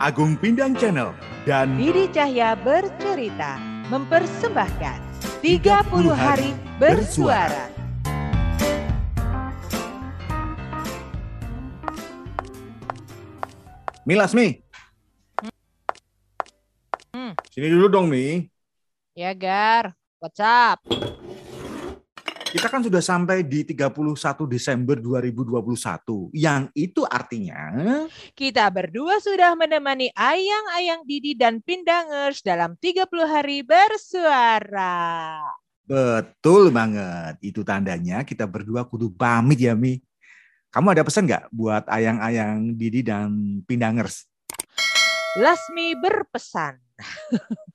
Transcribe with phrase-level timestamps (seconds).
[0.00, 1.12] Agung Pindang Channel
[1.44, 3.60] dan Didi Cahya bercerita
[3.92, 4.96] mempersembahkan
[5.44, 5.60] 30
[6.16, 7.68] hari bersuara.
[14.08, 14.56] Mi Lasmi.
[17.12, 17.36] Hmm.
[17.52, 18.48] Sini dulu dong Mi.
[19.12, 20.80] Ya Gar, what's up?
[22.50, 23.94] Kita kan sudah sampai di 31
[24.50, 26.34] Desember 2021.
[26.34, 27.70] Yang itu artinya
[28.34, 35.38] Kita berdua sudah menemani Ayang-Ayang Didi dan Pindangers dalam 30 hari bersuara.
[35.86, 37.38] betul banget.
[37.38, 40.02] Itu tandanya kita berdua kudu pamit ya Mi.
[40.74, 44.26] Kamu ada pesan nggak buat ayang-ayang Didi dan Pindangers?
[45.38, 46.82] Lasmi berpesan.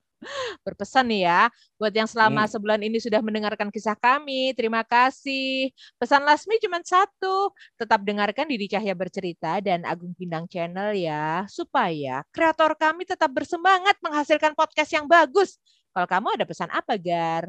[0.65, 1.41] berpesan nih ya
[1.75, 2.51] buat yang selama Hmm.
[2.55, 4.55] sebulan ini sudah mendengarkan kisah kami.
[4.55, 5.69] Terima kasih.
[5.99, 12.23] Pesan Lasmi cuma satu, tetap dengarkan Didi Cahya bercerita dan Agung Pindang Channel ya, supaya
[12.31, 15.59] kreator kami tetap bersemangat menghasilkan podcast yang bagus.
[15.91, 17.47] Kalau kamu ada pesan apa, Gar?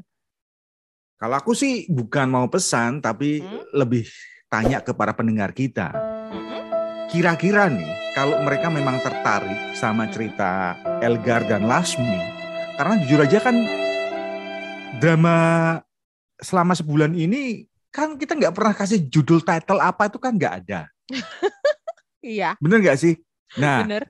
[1.17, 3.65] Kalau aku sih bukan mau pesan, tapi Hmm?
[3.73, 4.05] lebih
[4.47, 5.91] tanya ke para pendengar kita.
[6.31, 6.63] Mm-mm.
[7.09, 10.13] Kira-kira nih, kalau mereka memang tertarik sama Hmm.
[10.13, 12.36] cerita Elgar dan Lasmi,
[12.77, 13.57] karena jujur aja kan
[15.01, 15.37] drama
[16.41, 20.85] selama sebulan ini kan kita nggak pernah kasih judul title apa itu kan nggak ada,
[22.21, 23.15] Iya, bener nggak sih?
[23.57, 24.05] Nah, bener.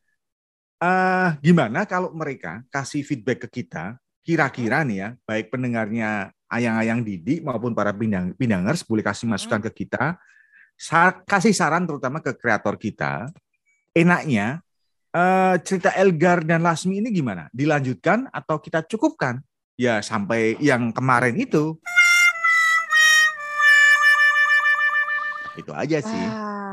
[0.82, 3.94] eh, gimana kalau mereka kasih feedback ke kita,
[4.26, 9.86] kira-kira nih ya, baik pendengarnya ayang-ayang Didi maupun para pindang pindangers boleh kasih masukan ke
[9.86, 10.18] kita,
[10.74, 13.30] sa- kasih saran terutama ke kreator kita,
[13.94, 14.65] enaknya
[15.16, 17.48] eh, cerita Elgar dan Lasmi ini gimana?
[17.56, 19.40] Dilanjutkan atau kita cukupkan?
[19.76, 21.76] Ya sampai yang kemarin itu.
[25.56, 26.24] Itu aja sih.
[26.28, 26.65] Wah,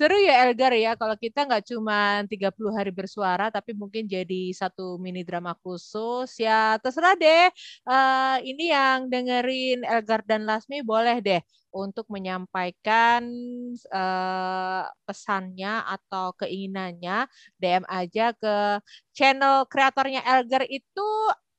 [0.00, 4.96] seru ya Elgar ya kalau kita nggak cuma 30 hari bersuara tapi mungkin jadi satu
[4.96, 7.52] mini drama khusus ya terserah deh.
[7.84, 13.28] Eh, ini yang dengerin Elgar dan Lasmi boleh deh untuk menyampaikan
[13.76, 17.28] eh, pesannya atau keinginannya
[17.60, 18.80] DM aja ke
[19.12, 21.08] channel kreatornya Elgar itu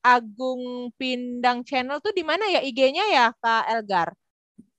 [0.02, 4.18] Agung Pindang Channel tuh di mana ya IG-nya ya Kak Elgar?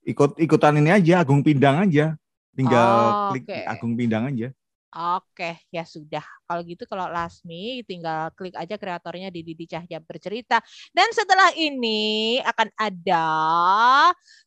[0.03, 2.19] Ikut ikutan ini aja Agung Pindang aja.
[2.53, 3.59] Tinggal Oh, klik oke.
[3.65, 4.53] Agung Pindang aja.
[4.93, 6.21] Oke, ya sudah.
[6.45, 10.61] Kalau gitu kalau Lasmi tinggal klik aja kreatornya di Didi Cahya bercerita.
[10.93, 13.25] Dan setelah ini akan ada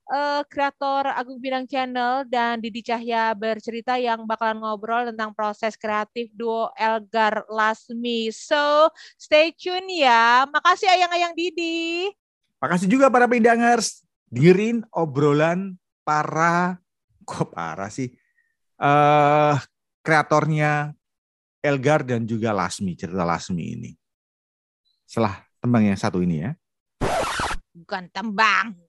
[0.06, 6.30] eh, kreator Agung Bidang Channel dan Didi Cahya bercerita yang bakalan ngobrol tentang proses kreatif
[6.30, 8.30] duo Elgar Lasmi.
[8.30, 10.46] So, stay tune ya.
[10.46, 12.14] Makasih ayang-ayang Didi.
[12.62, 14.06] Makasih juga para pindangers.
[14.30, 15.74] Dengerin obrolan
[16.06, 16.78] para
[17.26, 18.08] kok parah sih.
[18.76, 19.56] eh
[20.06, 20.94] kreatornya
[21.58, 23.90] Elgar dan juga Lasmi, cerita Lasmi ini.
[25.02, 26.54] Setelah tembang yang satu ini ya.
[27.74, 28.86] Bukan tembang.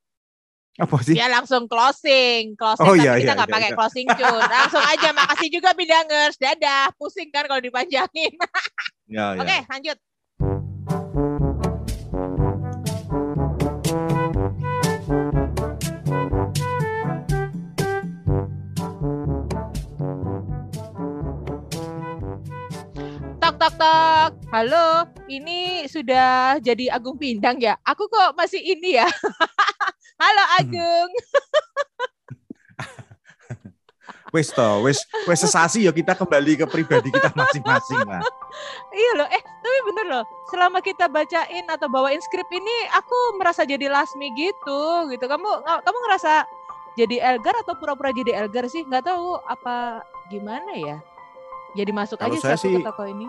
[0.77, 1.17] Apa sih?
[1.17, 3.77] Dia langsung closing, closing Oh, tapi iya, kita iya, nggak iya, pakai iya.
[3.81, 4.45] closing tune.
[4.61, 6.37] Langsung aja makasih juga bidangers.
[6.37, 8.37] Dadah, pusing kan kalau dipanjangin.
[9.09, 9.41] Ya, ya.
[9.41, 9.97] Oke, lanjut.
[23.67, 24.31] Tok tok.
[24.47, 27.75] Halo, ini sudah jadi Agung Pindang ya?
[27.83, 29.03] Aku kok masih ini ya?
[30.23, 31.11] Halo Agung.
[34.31, 38.23] Wes toh, wes wes sesasi ya kita kembali ke pribadi kita masing-masing lah.
[38.95, 40.23] Iya loh, eh tapi bener loh.
[40.47, 45.27] Selama kita bacain atau bawain skrip ini, aku merasa jadi Lasmi gitu, gitu.
[45.27, 46.47] Kamu kamu ngerasa
[46.95, 48.87] jadi Elgar atau pura-pura jadi Elgar sih?
[48.87, 51.03] Nggak tahu apa gimana ya.
[51.75, 53.27] Jadi masuk Kalau aja saya sih- ke toko ini.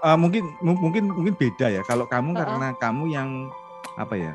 [0.00, 1.82] Eh, mungkin mu- mungkin mungkin beda ya.
[1.84, 2.40] Kalau kamu Uh-uh.
[2.40, 3.28] karena kamu yang
[4.00, 4.32] apa ya?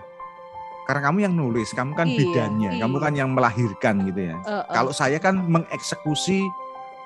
[0.86, 3.04] Karena kamu yang nulis, kamu kan Iya, bidannya, kamu iya.
[3.04, 4.36] kan yang melahirkan gitu ya.
[4.38, 4.64] Eh, eh.
[4.70, 6.46] Kalau saya kan mengeksekusi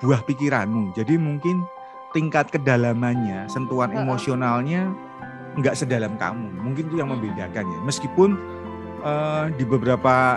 [0.00, 0.92] buah pikiranmu.
[0.92, 1.64] Jadi mungkin
[2.12, 4.04] tingkat kedalamannya, sentuhan Heeh.
[4.04, 4.92] emosionalnya
[5.56, 6.60] nggak sedalam kamu.
[6.60, 7.16] Mungkin itu yang Hmm.
[7.16, 7.78] membedakan ya.
[7.82, 8.36] Meskipun
[9.00, 10.36] eh, di beberapa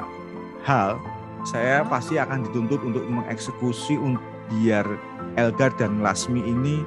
[0.63, 0.95] hal
[1.43, 1.91] saya Heeh.
[1.91, 3.99] pasti akan dituntut untuk mengeksekusi
[4.47, 4.87] biar
[5.35, 6.79] Elgar dan Lasmi ini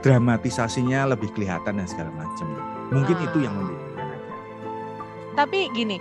[0.00, 2.46] dramatisasinya lebih kelihatan dan segala macam.
[2.90, 3.26] Mungkin Ah.
[3.30, 4.34] itu yang membedakan aja.
[5.36, 5.96] Tapi gini,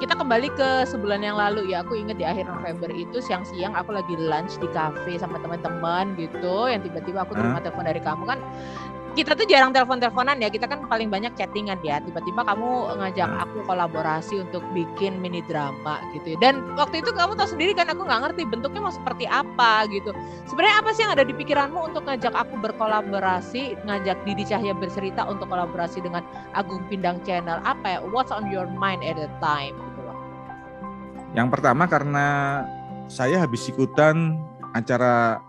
[0.00, 1.84] kita kembali ke sebulan yang lalu ya.
[1.86, 6.66] Aku ingat di akhir November itu siang-siang aku lagi lunch di cafe sama teman-teman gitu.
[6.66, 8.38] Yang tiba-tiba aku terima telepon dari kamu kan.
[9.12, 10.48] Kita tuh jarang telepon-teleponan ya.
[10.48, 12.00] Kita kan paling banyak chattingan ya.
[12.00, 13.44] Tiba-tiba kamu ngajak Nah.
[13.44, 16.34] aku kolaborasi untuk bikin mini drama gitu.
[16.34, 16.38] ya.
[16.40, 20.16] Dan waktu itu kamu tahu sendiri kan aku nggak ngerti bentuknya mau seperti apa gitu.
[20.48, 25.28] Sebenarnya apa sih yang ada di pikiranmu untuk ngajak aku berkolaborasi, ngajak Didi Cahya bercerita
[25.28, 26.24] untuk kolaborasi dengan
[26.56, 27.60] Agung Pindang Channel?
[27.68, 27.98] Apa ya?
[28.08, 30.16] What's on your mind at the time gitu loh.
[31.36, 32.26] Yang pertama karena
[33.12, 34.40] saya habis ikutan
[34.72, 35.44] acara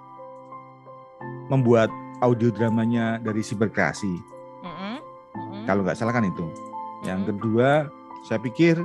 [1.48, 1.88] membuat
[2.23, 4.15] audio dramanya dari Siberkreasi.
[4.63, 4.95] Mm-mm,
[5.35, 6.47] mm-mm, Kalau nggak salah kan itu.
[7.03, 7.29] Yang mm-mm.
[7.35, 7.69] kedua,
[8.23, 8.79] saya pikir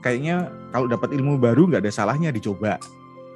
[0.00, 2.80] kayaknya kalau dapat ilmu baru nggak ada salahnya dicoba.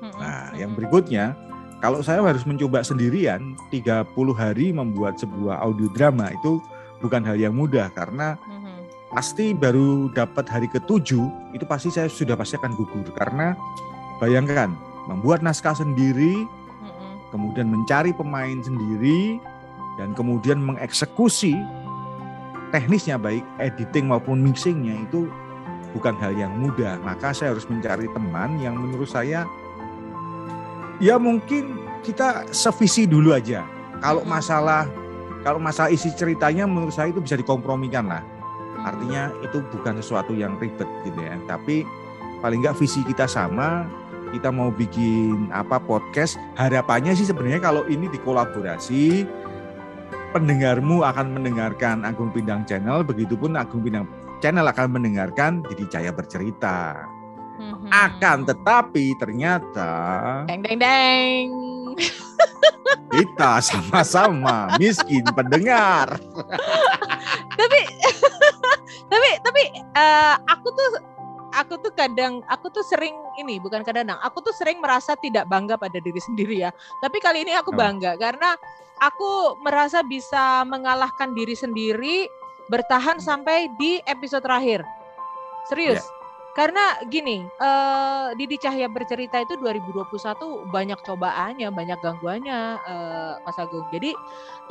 [0.00, 1.36] Mm-mm, Nah, yang berikutnya,
[1.84, 6.56] kalau saya harus mencoba sendirian 30 hari membuat sebuah audio drama itu
[7.04, 8.88] bukan hal yang mudah karena Mhm.
[9.12, 13.52] pasti baru dapat hari ketujuh itu pasti saya sudah pasti akan gugur karena
[14.16, 14.72] bayangkan
[15.04, 16.48] membuat naskah sendiri.
[17.34, 19.42] Kemudian mencari pemain sendiri
[19.98, 21.58] dan kemudian mengeksekusi
[22.70, 25.26] teknisnya baik editing maupun mixingnya itu
[25.90, 29.42] bukan hal yang mudah maka saya harus mencari teman yang menurut saya
[31.02, 31.74] ya mungkin
[32.06, 33.66] kita sevisi dulu aja
[33.98, 34.38] kalau Mm-mm.
[34.38, 34.86] masalah
[35.42, 38.22] kalau masalah isi ceritanya menurut saya itu bisa dikompromikan lah
[38.84, 41.40] Artinya itu bukan sesuatu yang ribet gitu ya.
[41.48, 41.88] Tapi
[42.44, 43.88] paling nggak visi kita sama.
[44.34, 46.34] Kita mau bikin apa podcast.
[46.58, 49.22] Harapannya sih sebenarnya kalau ini dikolaborasi,
[50.34, 53.06] pendengarmu akan mendengarkan Agung Pindang Channel.
[53.06, 54.10] Begitupun Agung Pindang
[54.42, 57.06] Channel akan mendengarkan Didi Cahaya bercerita.
[57.62, 57.94] Mhm.
[57.94, 59.92] Akan tetapi ternyata
[60.50, 61.46] Deng deng deng.
[63.14, 66.18] kita sama-sama miskin pendengar.
[67.58, 67.80] tapi
[69.14, 71.13] tapi tapi eh, aku tuh
[71.54, 75.78] aku tuh kadang aku tuh sering ini bukan kadang aku tuh sering merasa tidak bangga
[75.78, 76.70] pada diri sendiri ya.
[77.02, 77.78] Tapi kali ini aku Oh.
[77.78, 78.54] bangga karena
[79.02, 82.30] aku merasa bisa mengalahkan diri sendiri
[82.70, 84.84] bertahan sampai di episode terakhir.
[85.66, 86.04] Serius
[86.54, 93.86] karena gini eh Didi Cahya bercerita itu 2021 banyak cobaannya banyak gangguannya eh, Mas Agung.
[93.90, 94.14] Jadi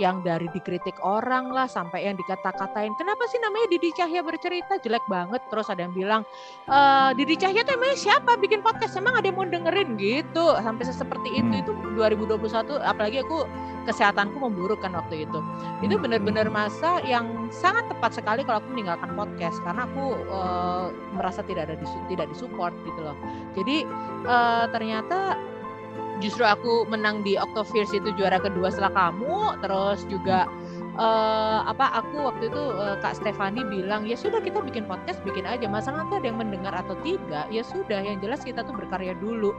[0.02, 4.82] yang dari dikritik orang lah sampai yang dikata-katain kenapa sih namanya Didi Cahya bercerita?
[4.82, 5.42] Jelek banget.
[5.54, 6.22] Terus ada yang bilang
[6.66, 6.78] e,
[7.14, 8.98] Didi Cahya tuh emangnya siapa bikin podcast?
[8.98, 9.94] Emang ada yang mau dengerin?
[10.00, 10.46] Gitu.
[10.66, 11.62] Sampai seperti itu Hmm.
[11.62, 13.46] itu 2021 apalagi aku
[13.84, 15.40] kesehatanku memburuk kan waktu itu.
[15.84, 20.86] Itu Hmm, benar-benar masa yang sangat tepat sekali kalau aku meninggalkan podcast karena aku eh,
[21.16, 23.16] merasa tidak ada disu- tidak disupport gitu loh.
[23.56, 23.84] Jadi
[24.28, 25.38] eh, ternyata
[26.22, 30.48] justru aku menang di Octoverse itu juara kedua setelah kamu terus juga
[30.96, 35.44] eh, apa aku waktu itu eh, Kak Stefani bilang ya sudah kita bikin podcast bikin
[35.44, 35.68] aja.
[35.68, 37.46] Masalah nanti ada yang mendengar atau tidak?
[37.52, 39.52] Ya sudah yang jelas kita tuh berkarya dulu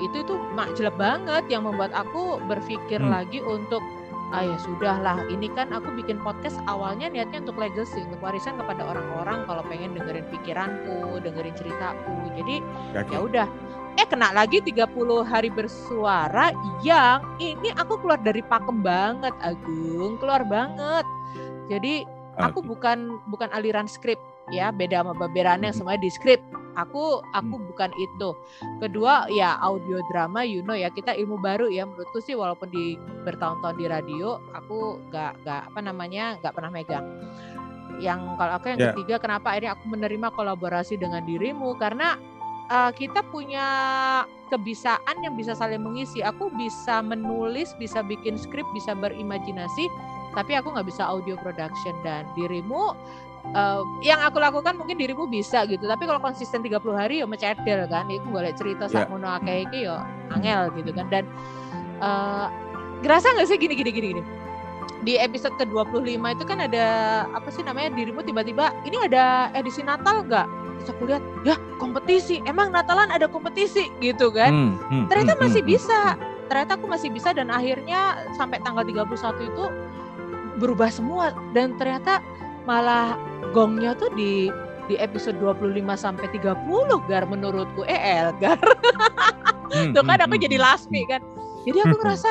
[0.00, 3.12] itu itu mak jelek banget yang membuat aku berpikir Hmm.
[3.12, 3.84] lagi untuk
[4.30, 8.86] ah ya sudahlah ini kan aku bikin podcast awalnya niatnya untuk legacy untuk warisan kepada
[8.86, 12.14] orang-orang kalau pengen dengerin pikiranku dengerin ceritaku.
[12.38, 12.56] Jadi
[13.10, 13.46] ya udah.
[13.98, 14.86] Eh kena lagi 30
[15.26, 16.54] hari bersuara
[16.86, 20.14] yang ini aku keluar dari pakem banget Agung.
[20.22, 21.02] Keluar banget.
[21.66, 22.06] Jadi
[22.38, 24.16] aku bukan bukan aliran skrip
[24.50, 25.78] ya beda sama baberan yang Mhm.
[25.78, 26.40] semuanya di skrip
[26.78, 28.30] aku aku bukan itu.
[28.78, 31.84] Kedua ya audio drama you know ya kita ilmu baru ya.
[31.86, 32.94] Menurutku sih walaupun di
[33.26, 37.06] bertahun-tahun di radio aku nggak nggak apa namanya nggak pernah megang.
[38.00, 38.86] Yang kalau aku yang Ya.
[38.94, 41.76] ketiga kenapa akhirnya aku menerima kolaborasi dengan dirimu?
[41.76, 42.16] Karena
[42.70, 43.66] uh, kita punya
[44.48, 46.22] kebisaan yang bisa saling mengisi.
[46.24, 49.90] Aku bisa menulis bisa bikin skrip bisa berimajinasi
[50.30, 51.92] tapi aku nggak bisa audio production.
[52.06, 52.94] Dan dirimu
[53.54, 57.86] uh, yang aku lakukan mungkin dirimu bisa gitu tapi kalau konsisten 30 hari ya mecedel
[57.88, 58.06] kan.
[58.08, 61.06] Itu boleh cerita sak mono akeh iki ya angel gitu kan.
[61.08, 61.24] Dan
[62.00, 62.46] uh,
[63.00, 64.22] gerasa nggak sih gini gini gini gini?
[65.00, 66.86] Di episode ke-25 itu kan ada
[67.32, 70.46] apa sih namanya dirimu tiba-tiba ini ada edisi Natal nggak?
[70.80, 72.40] Terus aku lihat ya kompetisi.
[72.44, 74.52] Emang Natalan ada kompetisi gitu kan.
[74.52, 76.00] Hmm, hmm, ternyata hmm, masih hmm, bisa.
[76.50, 79.06] ternyata aku masih bisa dan akhirnya sampai tanggal 31
[79.54, 79.64] itu
[80.58, 81.30] berubah semua.
[81.54, 82.18] Dan ternyata
[82.66, 83.14] malah
[83.50, 84.48] gongnya tuh di
[84.90, 87.86] di episode 25 sampai 30 gar menurutku.
[87.86, 88.58] Eh Elgar
[89.70, 91.22] hmm, tuh kan hmm, aku hmm, jadi hmm, lasmi kan.
[91.62, 92.30] Jadi aku ngerasa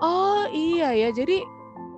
[0.00, 1.08] oh iya ya.
[1.12, 1.44] Jadi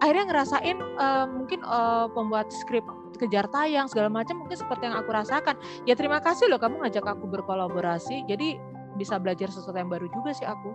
[0.02, 2.82] akhirnya ngerasain eh, mungkin eh, pembuat skrip
[3.16, 5.54] kejar tayang segala macam mungkin seperti yang aku rasakan.
[5.88, 8.26] Ya terima kasih loh kamu ngajak aku berkolaborasi.
[8.28, 8.60] Jadi
[8.96, 10.72] bisa belajar sesuatu yang baru juga sih aku.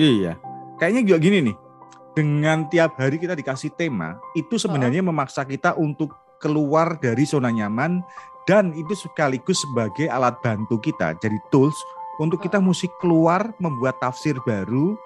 [0.00, 0.40] Iya,
[0.80, 1.56] kayaknya juga gini nih.
[2.10, 8.00] Dengan tiap hari kita dikasih tema, itu sebenarnya memaksa kita untuk keluar dari zona nyaman
[8.48, 11.76] dan itu sekaligus sebagai alat bantu kita, jadi tools
[12.20, 14.98] untuk kita mesti keluar membuat tafsir baru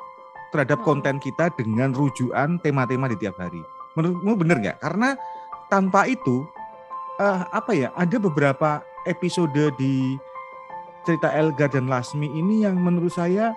[0.51, 3.63] terhadap konten kita dengan rujukan tema-tema di tiap hari.
[3.99, 4.79] Menurutmu bener nggak?
[4.83, 5.15] Karena
[5.71, 6.47] tanpa itu
[7.19, 7.91] uh, apa ya?
[7.95, 10.19] Ada beberapa episode di
[11.07, 13.55] cerita Elgar dan Lasmi ini yang menurut saya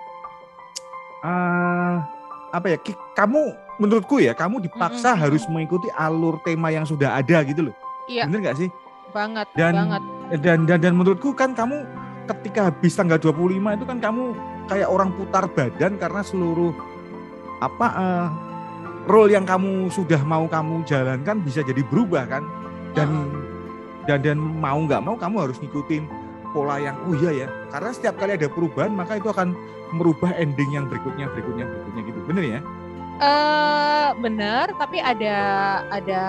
[1.22, 1.96] uh,
[2.54, 2.78] apa ya?
[3.14, 5.22] Kamu menurutku ya, kamu dipaksa mm -hmm.
[5.24, 7.76] harus mengikuti alur tema yang sudah ada gitu loh.
[8.10, 8.26] Iya.
[8.26, 8.68] Bener nggak sih?
[9.14, 9.46] Banget.
[9.54, 10.02] Dan, banget.
[10.44, 11.86] Dan dan dan menurutku kan kamu
[12.28, 14.36] ketika habis tanggal 25 itu kan kamu
[14.68, 16.76] kayak orang putar badan karena seluruh
[17.64, 18.28] apa uh,
[19.08, 22.44] role yang kamu sudah mau kamu jalankan bisa jadi berubah kan
[22.92, 23.26] dan uh.
[24.04, 26.04] dan dan mau nggak mau kamu harus ngikutin
[26.52, 29.56] pola yang oh iya ya karena setiap kali ada perubahan maka itu akan
[29.96, 32.60] merubah ending yang berikutnya berikutnya berikutnya gitu bener ya?
[33.18, 35.36] Uh, bener tapi ada
[35.90, 36.24] ada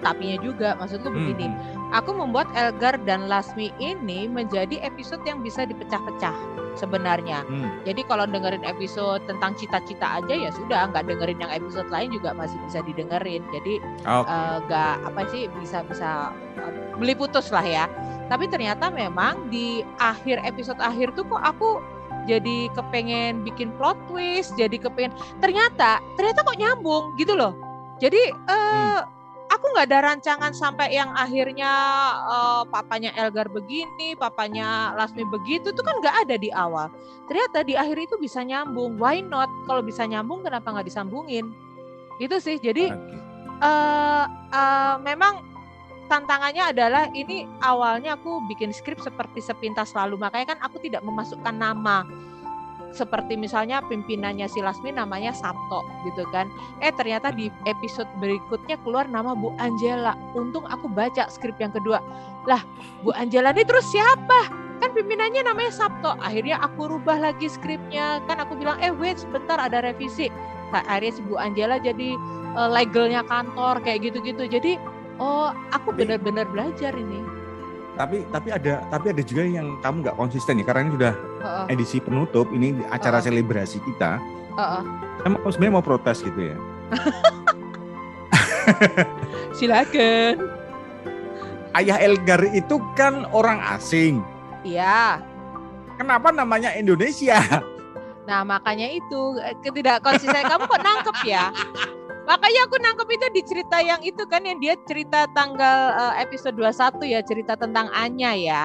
[0.00, 1.90] tapinya juga maksudku begini hmm.
[1.94, 6.34] aku membuat Elgar dan Lasmi ini menjadi episode yang bisa dipecah-pecah
[6.78, 7.82] sebenarnya hmm.
[7.82, 12.30] jadi kalau dengerin episode tentang cita-cita aja ya sudah nggak dengerin yang episode lain juga
[12.34, 13.74] masih bisa didengerin jadi
[14.06, 14.30] okay.
[14.30, 16.30] uh, nggak apa sih bisa bisa
[16.62, 17.84] uh, beli putus lah ya
[18.30, 21.82] tapi ternyata memang di akhir episode akhir tuh kok aku
[22.28, 27.56] jadi kepengen bikin plot twist, jadi kepengen ternyata ternyata kok nyambung gitu loh.
[27.98, 29.18] Jadi uh, hmm
[29.48, 31.72] aku nggak ada rancangan sampai yang akhirnya
[32.28, 36.92] uh, papanya Elgar begini, papanya Lasmi begitu, itu kan nggak ada di awal.
[37.26, 39.00] Ternyata di akhir itu bisa nyambung.
[39.00, 39.48] Why not?
[39.66, 41.52] Kalau bisa nyambung, kenapa nggak disambungin?
[42.20, 42.60] Itu sih.
[42.60, 42.92] Jadi
[43.60, 45.44] uh, uh, memang
[46.08, 51.54] tantangannya adalah ini awalnya aku bikin skrip seperti sepintas lalu, makanya kan aku tidak memasukkan
[51.54, 52.02] nama
[52.92, 56.48] seperti misalnya pimpinannya si Lasmi namanya Sabto gitu kan.
[56.80, 60.16] Eh ternyata di episode berikutnya keluar nama Bu Angela.
[60.32, 62.00] Untung aku baca skrip yang kedua.
[62.48, 62.64] Lah,
[63.04, 64.48] Bu Angela ini terus siapa?
[64.78, 66.16] Kan pimpinannya namanya Sabto.
[66.22, 68.24] Akhirnya aku rubah lagi skripnya.
[68.24, 70.30] Kan aku bilang, "Eh, wait sebentar ada revisi."
[70.70, 72.14] Nah, akhirnya si Bu Angela jadi
[72.54, 74.46] uh, legalnya kantor kayak gitu-gitu.
[74.46, 74.76] Jadi,
[75.18, 77.20] oh, aku benar-benar belajar ini.
[77.98, 81.46] Tapi tapi ada tapi ada juga yang kamu nggak konsisten ya karena ini sudah uh
[81.46, 81.66] -uh.
[81.66, 83.26] edisi penutup ini acara uh -uh.
[83.26, 84.22] selebrasi kita.
[84.54, 84.82] Uh -uh.
[85.18, 86.56] saya mau sebenarnya mau protes gitu ya?
[89.58, 90.34] Silakan.
[91.74, 94.22] Ayah Elgar itu kan orang asing.
[94.62, 95.18] Iya.
[95.98, 97.42] Kenapa namanya Indonesia?
[98.28, 100.46] Nah makanya itu eh, ketidak konsisten.
[100.46, 101.50] Kamu kok nangkep ya
[102.28, 106.60] Makanya aku nangkep itu di cerita yang itu kan yang dia cerita tanggal uh, episode
[106.60, 108.62] 21 ya, cerita tentang Anya ya.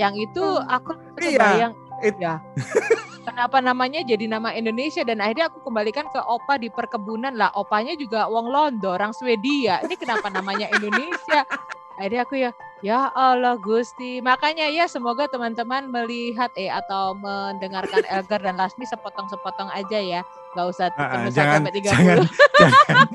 [0.00, 0.72] Yang itu hmm.
[0.72, 1.76] aku iya.
[2.00, 2.16] It...
[2.16, 2.40] ya.
[3.28, 7.54] Kenapa namanya jadi nama Indonesia dan akhirnya aku kembalikan ke opa di perkebunan lah.
[7.54, 9.78] Opanya juga wong Londo, orang Swedia.
[9.86, 11.46] Ini kenapa namanya Indonesia?
[12.02, 12.50] Akhirnya aku ya,
[12.82, 14.18] ya Allah Gusti.
[14.18, 20.20] Makanya ya semoga teman-teman melihat eh atau mendengarkan Elgar dan Lasmi sepotong-sepotong aja ya
[20.52, 21.88] nggak usah uh, jangan, sampai 30.
[21.88, 22.18] Jangan,
[22.60, 23.06] jangan,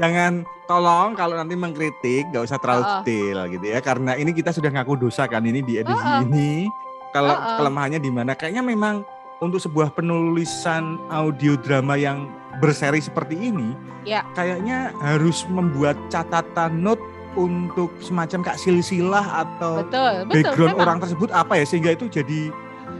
[0.00, 0.32] jangan
[0.66, 2.94] tolong kalau nanti mengkritik nggak usah terlalu uh, uh.
[3.04, 6.26] detail gitu ya karena ini kita sudah ngaku dosa kan ini di edisi uh, uh.
[6.26, 6.66] ini
[7.14, 7.56] kalau uh, uh.
[7.60, 9.06] kelemahannya di mana kayaknya memang
[9.42, 12.30] untuk sebuah penulisan audio drama yang
[12.62, 13.74] berseri seperti ini
[14.06, 14.22] ya.
[14.38, 17.02] kayaknya harus membuat catatan note
[17.34, 20.84] untuk semacam kak silsilah atau betul, betul, background memang.
[20.84, 22.52] orang tersebut apa ya sehingga itu jadi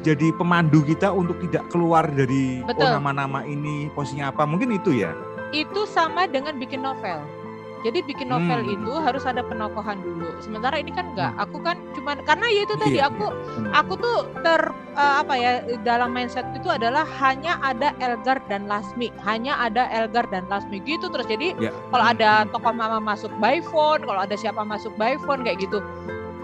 [0.02, 4.42] jadi pemandu kita untuk tidak keluar dari oh nama-nama ini posisinya apa.
[4.48, 5.14] Mungkin itu ya.
[5.54, 7.41] Itu sama dengan bikin novel
[7.82, 8.74] jadi bikin novel hmm.
[8.78, 10.30] itu harus ada penokohan dulu.
[10.38, 11.34] Sementara ini kan enggak.
[11.34, 11.42] Hmm.
[11.46, 13.70] Aku kan cuma karena ya itu tadi iya, aku iya.
[13.74, 14.60] aku tuh ter
[14.94, 15.50] uh, apa ya
[15.82, 21.10] dalam mindset itu adalah hanya ada Elgar dan Lasmi, hanya ada Elgar dan Lasmi gitu
[21.10, 21.26] terus.
[21.26, 21.74] Jadi ya.
[21.90, 22.54] kalau ada hmm.
[22.54, 25.82] tokoh mama masuk by phone, kalau ada siapa masuk by phone kayak gitu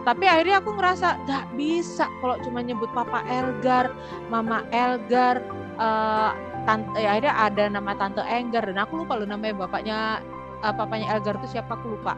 [0.07, 3.93] tapi akhirnya aku ngerasa gak bisa kalau cuma nyebut papa Elgar
[4.33, 5.45] mama Elgar
[5.77, 6.33] uh,
[6.65, 10.25] tante ya akhirnya ada nama tante Enggar dan aku lupa lu namanya bapaknya
[10.63, 12.15] uh, papanya Elgar itu siapa aku lupa.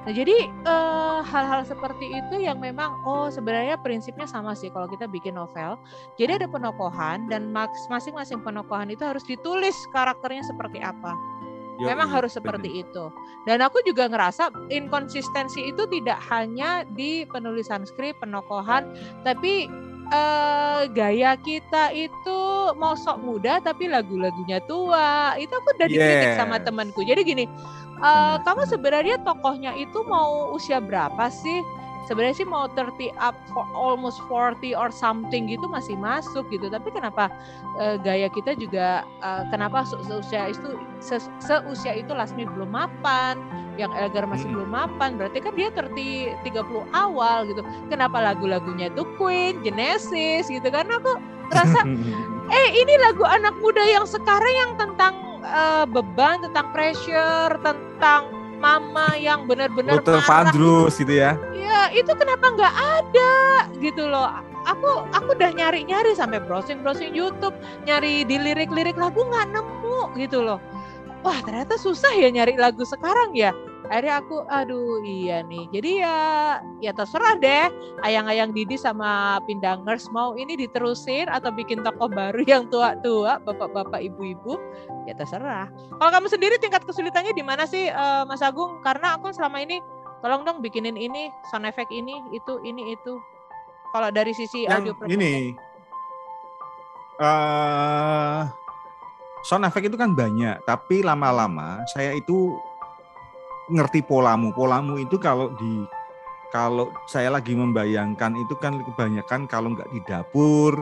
[0.00, 5.04] Nah jadi hal hal-hal seperti itu yang memang oh sebenarnya prinsipnya sama sih kalau kita
[5.04, 5.76] bikin novel.
[6.16, 7.52] Jadi ada penokohan dan
[7.92, 11.12] masing-masing penokohan itu harus ditulis karakternya seperti apa.
[11.80, 13.08] Memang harus seperti itu.
[13.48, 18.84] Dan aku juga ngerasa inkonsistensi itu tidak hanya di penulisan skrip, penokohan,
[19.24, 19.64] tapi
[20.10, 22.38] uh, gaya kita itu
[22.76, 25.34] mau sok muda tapi lagu-lagunya tua.
[25.38, 26.38] Itu aku udah dikritik yes.
[26.38, 27.00] sama temanku.
[27.06, 27.44] Jadi gini,
[28.02, 31.62] uh, kamu sebenarnya tokohnya itu mau usia berapa sih?
[32.10, 36.66] Sebenarnya sih mau 30 up for almost 40 or something gitu masih masuk gitu.
[36.66, 37.30] Tapi kenapa
[37.78, 43.38] uh, gaya kita juga uh, kenapa seusia itu se seusia itu Lasmi belum mapan
[43.78, 44.58] yang Elgar masih hmm.
[44.58, 47.62] belum mapan berarti kan dia 30 30 awal gitu.
[47.86, 50.90] Kenapa lagu-lagunya itu Queen Genesis gitu kan?
[50.90, 51.14] Aku
[51.54, 51.86] rasa
[52.58, 55.14] eh ini lagu anak muda yang sekarang yang tentang
[55.46, 61.40] uh, beban, tentang pressure, tentang mama yang benar-benar Luther Vandross gitu ya.
[61.56, 63.32] Iya, itu kenapa nggak ada
[63.80, 64.28] gitu loh.
[64.68, 67.56] Aku aku udah nyari-nyari sampai browsing-browsing YouTube,
[67.88, 70.60] nyari di lirik-lirik lagu nggak nemu gitu loh.
[71.24, 73.56] Wah, ternyata susah ya nyari lagu sekarang ya
[73.90, 75.66] akhirnya aku aduh iya nih.
[75.74, 76.16] Jadi ya
[76.78, 77.66] ya terserah deh
[78.06, 84.56] ayang-ayang Didi sama Pindangers mau ini diterusin atau bikin toko baru yang tua-tua bapak-bapak ibu-ibu
[85.10, 85.66] ya terserah.
[85.98, 88.78] Kalau kamu sendiri tingkat kesulitannya di mana sih uh, Mas Agung?
[88.86, 89.82] Karena aku selama ini
[90.22, 93.18] tolong dong bikinin ini sound effect ini itu ini itu.
[93.90, 95.50] Kalau dari sisi yang audio ini
[97.18, 98.46] uh,
[99.50, 102.54] sound effect itu kan banyak tapi lama-lama saya itu
[103.70, 104.50] ngerti polamu.
[104.52, 105.86] Polamu itu kalau di
[106.50, 110.74] kalau saya lagi membayangkan itu kan kebanyakan kalau nggak di dapur,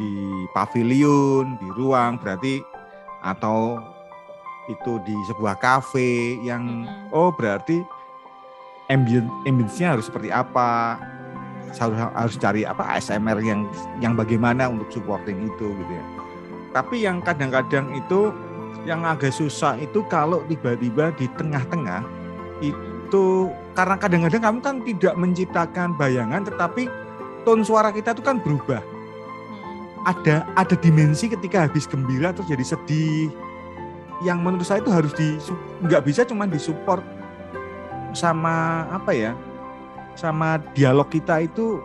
[0.00, 2.64] di pavilion, di ruang berarti
[3.20, 3.80] atau
[4.72, 7.84] itu di sebuah kafe yang oh berarti
[8.88, 10.96] ambient ambience-nya harus seperti apa
[11.74, 13.68] harus harus cari apa ASMR yang
[14.00, 16.04] yang bagaimana untuk supporting itu gitu ya.
[16.74, 18.34] Tapi yang kadang-kadang itu
[18.82, 22.02] yang agak susah itu kalau tiba-tiba di tengah-tengah
[22.60, 26.90] itu karena kadang-kadang kamu kan tidak menciptakan bayangan tetapi
[27.46, 28.82] ton suara kita itu kan berubah.
[28.82, 30.10] Hmm.
[30.10, 33.30] Ada ada dimensi ketika habis gembira terus jadi sedih.
[34.22, 35.36] Yang menurut saya itu harus di
[35.84, 37.04] nggak bisa cuma disupport
[38.16, 39.32] sama apa ya?
[40.14, 41.82] Sama dialog kita itu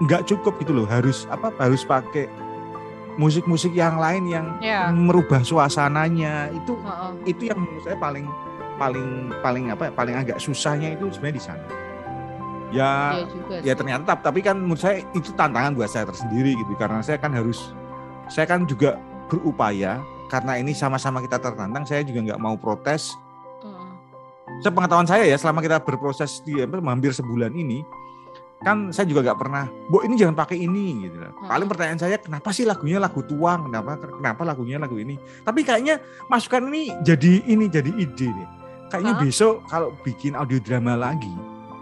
[0.00, 0.86] nggak cukup gitu loh.
[0.88, 1.52] Harus apa?
[1.60, 2.30] Harus pakai
[3.16, 4.90] musik-musik yang lain yang yeah.
[4.90, 7.12] merubah suasananya itu uh -uh.
[7.26, 8.26] itu yang menurut saya paling
[8.74, 11.64] paling paling apa paling agak susahnya itu sebenarnya di sana
[12.74, 12.90] ya
[13.54, 17.22] ya, ya ternyata tapi kan menurut saya itu tantangan buat saya tersendiri gitu karena saya
[17.22, 17.70] kan harus
[18.26, 18.98] saya kan juga
[19.30, 23.14] berupaya karena ini sama-sama kita tertantang saya juga nggak mau protes
[23.62, 23.94] hmm.
[24.58, 27.86] sepengetahuan saya ya selama kita berproses di hampir sebulan ini
[28.64, 31.20] kan saya juga nggak pernah, bu ini jangan pakai ini gitu.
[31.20, 31.46] Hmm.
[31.52, 35.20] Paling pertanyaan saya kenapa sih lagunya lagu tuang, kenapa kenapa lagunya lagu ini?
[35.44, 36.00] Tapi kayaknya
[36.32, 38.48] masukan ini jadi ini jadi ide deh.
[38.88, 39.20] Kayaknya huh?
[39.20, 41.30] besok kalau bikin audio drama lagi,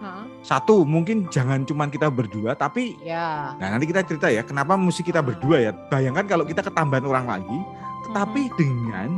[0.02, 0.26] huh?
[0.42, 3.54] satu mungkin jangan cuma kita berdua, tapi ya.
[3.62, 5.70] nah nanti kita cerita ya kenapa musik kita berdua ya.
[5.86, 7.58] Bayangkan kalau kita ketambahan orang lagi,
[8.10, 8.54] tetapi hmm.
[8.58, 9.08] dengan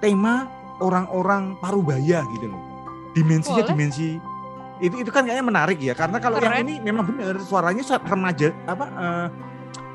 [0.00, 0.48] tema
[0.80, 2.62] orang-orang parubaya gitu loh.
[3.14, 3.70] Dimensinya Boleh.
[3.70, 4.08] dimensi
[4.84, 6.52] itu itu kan kayaknya menarik ya karena kalau Keren.
[6.52, 9.26] yang ini memang benar suaranya remaja apa uh,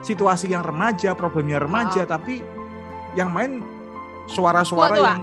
[0.02, 2.10] situasi yang remaja problemnya remaja oh.
[2.10, 2.42] tapi
[3.14, 3.62] yang main
[4.26, 5.22] suara-suara yang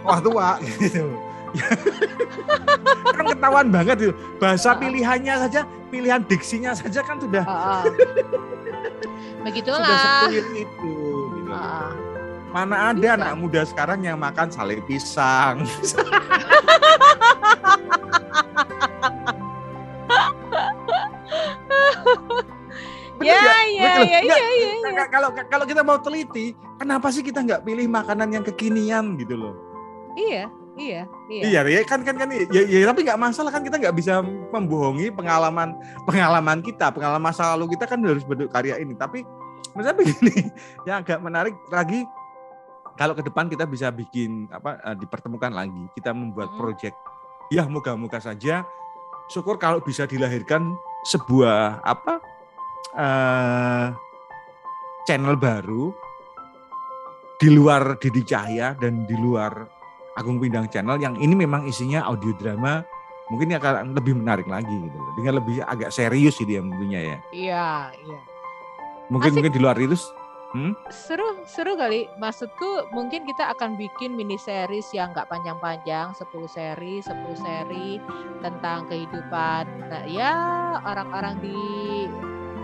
[0.00, 1.12] wah tua gitu
[3.16, 7.44] kan ketahuan banget itu bahasa pilihannya saja pilihan diksinya saja kan sudah
[9.44, 10.92] begitulah sudah itu gitu.
[12.52, 13.16] mana ada Bisa.
[13.16, 15.64] anak muda sekarang yang makan sale pisang
[24.04, 28.28] ya, ya, ya, ya, Kalau kalau kita mau teliti, kenapa sih kita nggak pilih makanan
[28.32, 29.54] yang kekinian gitu loh?
[30.16, 30.48] Iya,
[30.80, 31.42] iya, iya.
[31.44, 35.12] Iya, ya, kan kan kan ya, ya tapi nggak masalah kan kita nggak bisa membohongi
[35.12, 35.76] pengalaman
[36.08, 38.96] pengalaman kita, pengalaman masa lalu kita kan harus bentuk karya ini.
[38.96, 39.22] Tapi
[39.76, 40.34] misalnya begini,
[40.88, 42.04] yang agak menarik lagi
[42.96, 46.58] kalau ke depan kita bisa bikin apa uh, dipertemukan lagi, kita membuat hmm.
[46.58, 46.94] proyek.
[47.52, 48.66] Ya moga-moga saja
[49.30, 50.74] syukur kalau bisa dilahirkan
[51.06, 52.18] sebuah apa
[52.94, 53.90] uh,
[55.08, 55.90] channel baru
[57.36, 59.66] di luar Didi Cahya dan di luar
[60.16, 62.80] Agung Pindang Channel yang ini memang isinya audio drama
[63.28, 67.18] mungkin akan lebih menarik lagi gitu dengan lebih agak serius gitu ya tentunya ya.
[67.34, 67.70] Iya,
[68.06, 68.20] iya.
[69.10, 69.36] Mungkin Asik.
[69.38, 69.98] mungkin di luar itu
[70.56, 70.72] Hmm?
[70.88, 72.08] Seru, seru kali.
[72.16, 78.00] Maksudku mungkin kita akan bikin mini series yang nggak panjang-panjang, 10 seri, 10 seri
[78.40, 79.64] tentang kehidupan.
[79.90, 80.32] Nah, ya
[80.80, 81.60] orang-orang di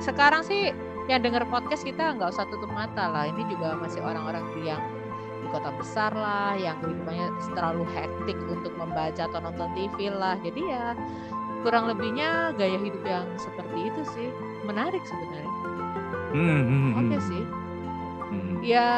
[0.02, 0.74] sekarang sih
[1.06, 3.30] yang denger podcast kita nggak usah tutup mata lah.
[3.30, 4.82] Ini juga masih orang-orang yang
[5.42, 10.38] di kota besar lah, yang kehidupannya terlalu hektik untuk membaca atau nonton TV lah.
[10.42, 10.94] Jadi ya
[11.62, 14.28] kurang lebihnya gaya hidup yang seperti itu sih
[14.66, 15.52] menarik sebenarnya.
[16.34, 16.92] Hmm, hmm, hmm.
[16.98, 17.42] Oke okay sih.
[18.32, 18.54] Hmm.
[18.62, 18.90] Ya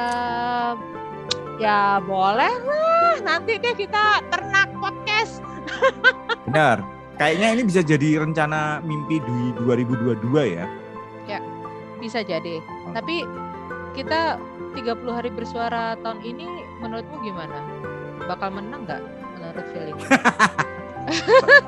[1.60, 3.16] ya boleh lah.
[3.20, 5.44] Nanti deh kita ternak podcast.
[6.48, 6.84] Benar.
[7.14, 10.18] Kayaknya ini bisa jadi rencana mimpi di 2022
[10.50, 10.66] ya.
[10.66, 10.66] Ya,
[12.04, 12.60] bisa jadi.
[12.92, 13.24] Tapi
[13.96, 14.36] kita
[14.76, 16.44] 30 hari bersuara tahun ini
[16.84, 17.64] menurutmu gimana?
[18.28, 19.00] Bakal menang nggak
[19.40, 19.96] menurut feeling?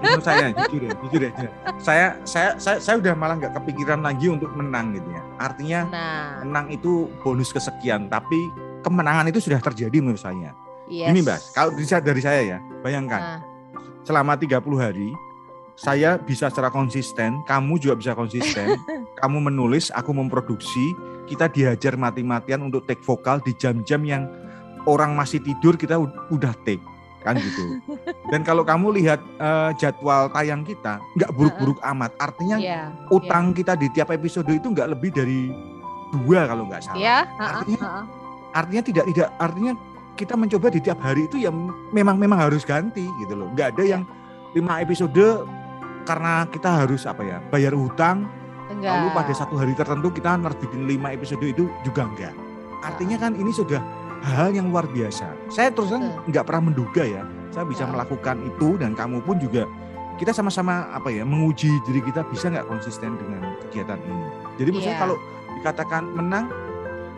[0.01, 1.53] menurut saya jujur ya, jujur ya, jujur.
[1.81, 5.23] Saya saya saya saya udah malah nggak kepikiran lagi untuk menang gitu ya.
[5.41, 6.29] Artinya nah.
[6.45, 8.37] menang itu bonus kesekian, tapi
[8.85, 10.53] kemenangan itu sudah terjadi menurut saya.
[10.87, 11.11] Yes.
[11.11, 13.41] Ini Mbak, kalau dari saya ya, bayangkan Nah,
[14.07, 15.11] selama 30 hari
[15.77, 18.81] saya bisa secara konsisten, kamu juga bisa konsisten.
[19.21, 24.25] kamu menulis, aku memproduksi, kita dihajar mati-matian untuk take vokal di jam-jam yang
[24.85, 25.99] orang masih tidur kita
[26.31, 26.81] udah take
[27.21, 27.83] kan gitu.
[28.31, 32.95] Dan kalau kamu lihat eh, jadwal tayang kita nggak buruk-buruk amat, artinya Iya.
[33.11, 35.51] utang kita di tiap episode itu nggak lebih dari
[36.15, 36.97] dua kalau nggak salah.
[36.97, 38.03] Ya, ha-ha, Artinya- ha-ha.
[38.57, 39.73] Artinya tidak tidak artinya
[40.17, 41.53] kita mencoba di tiap hari itu ya
[41.93, 43.51] memang memang harus ganti gitu loh.
[43.53, 43.91] Nggak ada Iya.
[43.99, 44.03] yang
[44.55, 45.13] lima episode
[46.07, 48.31] karena kita harus apa ya bayar hutang
[48.71, 48.95] enggak.
[48.95, 52.35] lalu pada satu hari tertentu kita nerbitin lima episode itu juga enggak.
[52.81, 53.83] Artinya kan ini sudah
[54.23, 55.27] hal yang luar biasa.
[55.51, 57.91] Saya terus terang nggak pernah menduga ya saya bisa Ya.
[57.91, 59.65] melakukan itu dan kamu pun juga
[60.17, 64.27] kita sama-sama apa ya menguji diri kita bisa nggak konsisten dengan kegiatan ini.
[64.57, 65.03] Jadi maksudnya Iya.
[65.05, 65.17] kalau
[65.61, 66.45] dikatakan menang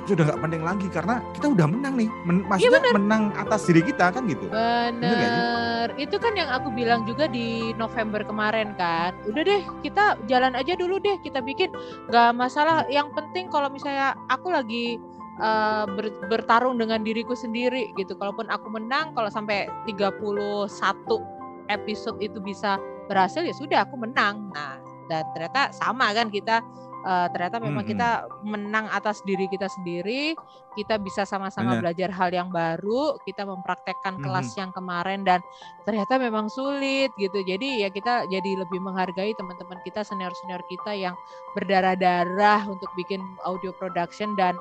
[0.08, 2.08] sudah nggak penting lagi karena kita udah menang nih.
[2.24, 4.48] Men- Iya, maksudnya menang atas diri kita kan gitu.
[4.48, 5.68] Bener nggak
[5.98, 9.12] itu kan yang aku bilang juga di November kemarin kan.
[9.26, 11.74] Udah deh, kita jalan aja dulu deh, kita bikin.
[12.08, 12.86] Gak masalah.
[12.86, 14.96] Yang penting kalau misalnya aku lagi
[15.38, 18.14] eh, ber- bertarung dengan diriku sendiri gitu.
[18.18, 21.22] Kalaupun aku menang, kalau sampai 31
[21.68, 24.50] episode itu bisa berhasil ya sudah aku menang.
[24.54, 26.62] Nah, dan ternyata sama kan kita.
[27.00, 27.92] Eh, ternyata memang Mm-mm.
[27.94, 28.10] kita
[28.42, 30.34] menang atas diri kita sendiri
[30.74, 34.22] kita bisa sama-sama belajar hal yang baru, kita mempraktekkan Mhm.
[34.22, 35.42] kelas yang kemarin dan
[35.82, 37.42] ternyata memang sulit gitu.
[37.42, 41.18] Jadi ya kita jadi lebih menghargai teman-teman kita, senior-senior kita yang
[41.52, 44.54] berdarah-darah untuk bikin audio production dan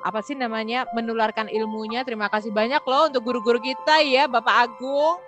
[0.00, 2.00] apa sih namanya menularkan ilmunya.
[2.00, 5.20] Terima kasih banyak loh untuk guru-guru kita ya, Bapak Agung.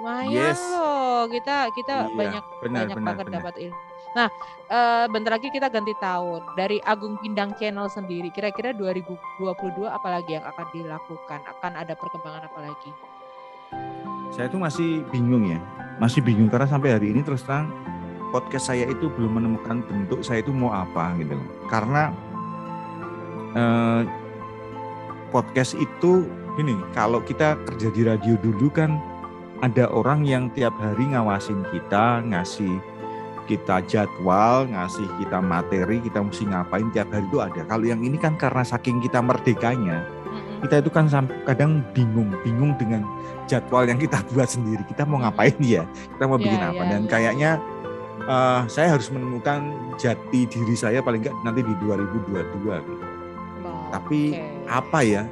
[0.00, 0.56] Lumayan Yes.
[0.56, 3.36] loh, kita kita Iya, banyak benar banyak benar banget benar.
[3.44, 3.91] dapat ilmu.
[4.12, 4.28] Nah,
[4.68, 6.44] eh, bentar lagi kita ganti tahun.
[6.52, 11.40] Dari Agung Pindang Channel sendiri, kira-kira 2022 apalagi yang akan dilakukan?
[11.48, 12.90] Akan ada perkembangan apa lagi?
[14.32, 15.60] Saya tuh masih bingung ya,
[15.96, 17.68] masih bingung karena sampai hari ini terus terang
[18.32, 21.48] podcast saya itu belum menemukan bentuk saya itu mau apa gitu loh.
[21.68, 22.12] Karena
[23.56, 24.02] eh,
[25.32, 26.28] podcast itu
[26.60, 29.00] gini, kalau kita kerja di radio dulu kan
[29.64, 32.91] ada orang yang tiap hari ngawasin kita, ngasih
[33.52, 37.60] kita jadwal, ngasih kita materi, kita mesti ngapain tiap hari itu ada.
[37.68, 40.08] Kalau yang ini kan karena saking kita merdekanya,
[40.64, 41.04] kita itu kan
[41.44, 43.04] kadang bingung, bingung dengan
[43.44, 44.80] jadwal yang kita buat sendiri.
[44.88, 45.84] Kita mau ngapain ya?
[46.16, 46.80] Kita mau bikin apa?
[46.80, 47.10] iya, Dan iya.
[47.12, 47.50] kayaknya
[48.24, 49.60] eh, saya harus menemukan
[50.00, 53.04] jati diri saya paling nggak nanti di 2022 gitu.
[53.68, 54.48] Oh, Tapi oke.
[54.72, 55.22] apa ya?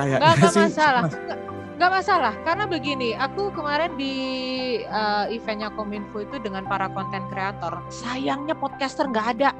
[0.00, 1.02] Kayaknya Nggak, nggak sih masalah.
[1.04, 1.14] Mas,
[1.80, 2.36] Nggak, masalah.
[2.44, 4.12] Karena begini, aku kemarin di
[4.84, 7.80] eh, eventnya Kominfo itu dengan para konten kreator.
[7.88, 9.56] Sayangnya podcaster nggak ada.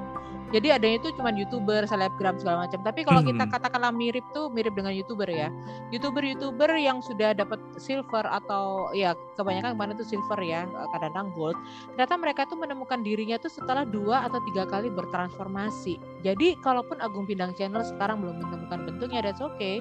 [0.52, 2.85] Jadi adanya itu cuma youtuber, selebgram segala macam.
[2.85, 5.48] Tapi kalau kita katakanlah mirip tuh mirip dengan youtuber ya.
[5.96, 11.56] Youtuber-youtuber yang sudah dapat silver atau ya kebanyakan kemarin itu silver ya, kadang-kadang gold.
[11.96, 15.96] Ternyata mereka tuh menemukan dirinya tuh setelah dua atau tiga kali bertransformasi.
[16.20, 19.80] Jadi kalaupun Agung Pindang Channel sekarang belum menemukan bentuknya, that's okay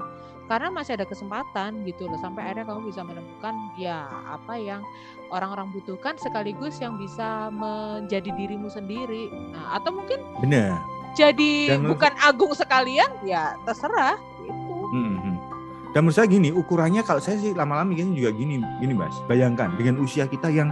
[0.50, 4.82] karena masih ada kesempatan gitu loh sampai akhirnya kamu bisa menemukan ya apa yang
[5.30, 10.74] orang-orang butuhkan sekaligus yang bisa menjadi dirimu sendiri nah atau mungkin bener.
[11.14, 15.36] jadi Dan menurut- bukan agung sekalian ya terserah gitu Hmm, hmm.
[15.90, 19.14] Dan menurut saya gini, ukurannya kalau saya sih lama-lama mikirnya juga gini, gini Mas.
[19.26, 20.70] Bayangkan dengan usia kita yang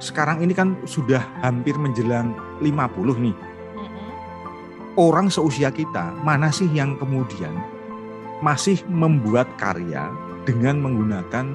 [0.00, 3.36] sekarang ini kan sudah hampir menjelang 50 nih.
[4.96, 7.54] Orang seusia kita mana sih yang kemudian
[8.40, 10.10] masih membuat karya
[10.46, 11.50] dengan menggunakan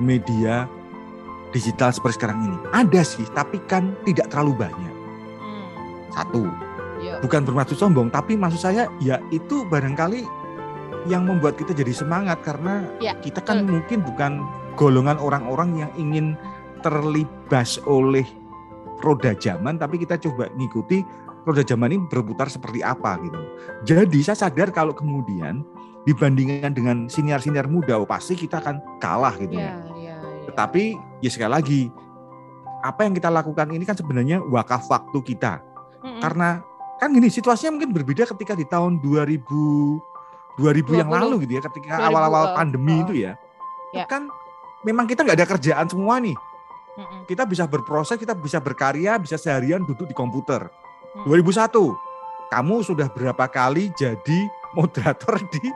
[0.00, 0.66] media
[1.54, 2.58] digital seperti sekarang ini?
[2.74, 4.94] Ada sih, tapi kan tidak terlalu banyak.
[5.38, 5.66] Hmm,
[6.10, 6.48] Satu,
[6.98, 7.22] yuk.
[7.22, 10.26] bukan bermaksud sombong, tapi maksud saya ya itu barangkali
[11.04, 14.40] yang membuat kita jadi semangat karena Ya, kita kan mungkin bukan
[14.74, 16.26] golongan orang-orang yang ingin
[16.80, 18.24] terlibas oleh
[19.04, 21.04] roda zaman, tapi kita coba ngikuti
[21.44, 23.40] roda zaman ini berputar seperti apa gitu.
[23.84, 25.60] Jadi saya sadar kalau kemudian
[26.04, 29.74] dibandingkan dengan siniar-siniar muda, oh, pasti kita akan kalah gitu ya ya.
[29.96, 30.16] ya, ya.
[30.52, 30.82] Tetapi
[31.24, 31.80] ya sekali lagi
[32.84, 35.64] apa yang kita lakukan ini kan sebenarnya wakaf waktu kita.
[36.04, 36.20] Mm-mm.
[36.20, 36.60] Karena
[37.00, 39.40] kan gini situasinya mungkin berbeda ketika di tahun 2000
[40.60, 43.32] 2000 yang 20, lalu gitu ya ketika 2000, awal-awal pandemi uh, itu ya.
[43.90, 44.06] Itu ya.
[44.06, 44.28] kan
[44.84, 46.36] memang kita nggak ada kerjaan semua nih.
[46.94, 47.26] Mm-mm.
[47.26, 50.68] Kita bisa berproses, kita bisa berkarya, bisa seharian duduk di komputer.
[51.16, 51.26] Hmm.
[51.26, 51.72] 2001
[52.50, 54.40] kamu sudah berapa kali jadi
[54.76, 55.70] moderator di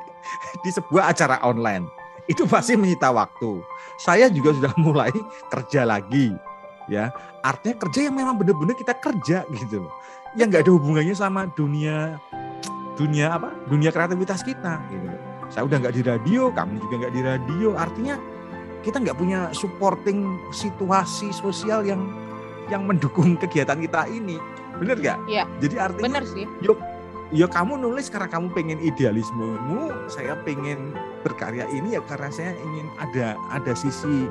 [0.62, 1.86] di sebuah acara online.
[2.28, 3.64] Itu pasti menyita waktu.
[3.96, 5.14] Saya juga sudah mulai
[5.48, 6.34] kerja lagi
[6.90, 7.08] ya.
[7.40, 9.92] Artinya kerja yang memang benar-benar kita kerja gitu loh.
[10.36, 12.20] Yang nggak ada hubungannya sama dunia
[12.98, 13.54] dunia apa?
[13.70, 15.08] Dunia kreativitas kita gitu.
[15.48, 17.68] Saya udah nggak di radio, kamu juga nggak di radio.
[17.78, 18.20] Artinya
[18.84, 22.04] kita nggak punya supporting situasi sosial yang
[22.68, 24.36] yang mendukung kegiatan kita ini.
[24.76, 25.18] Bener nggak?
[25.26, 25.44] Iya.
[25.64, 26.44] Jadi artinya Bener sih.
[26.60, 26.76] yuk
[27.28, 32.86] ya kamu nulis karena kamu pengen idealismemu, saya pengen berkarya ini ya karena saya ingin
[32.96, 34.28] ada ada sisi